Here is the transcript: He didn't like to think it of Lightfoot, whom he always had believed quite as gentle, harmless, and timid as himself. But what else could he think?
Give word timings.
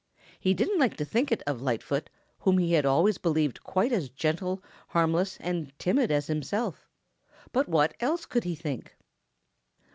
He 0.39 0.55
didn't 0.55 0.79
like 0.79 0.97
to 0.97 1.05
think 1.05 1.31
it 1.31 1.43
of 1.45 1.61
Lightfoot, 1.61 2.09
whom 2.39 2.57
he 2.57 2.75
always 2.75 3.17
had 3.17 3.21
believed 3.21 3.61
quite 3.61 3.91
as 3.93 4.09
gentle, 4.09 4.63
harmless, 4.87 5.37
and 5.39 5.77
timid 5.77 6.09
as 6.09 6.25
himself. 6.25 6.89
But 7.51 7.69
what 7.69 7.93
else 7.99 8.25
could 8.25 8.43
he 8.45 8.55
think? 8.55 8.95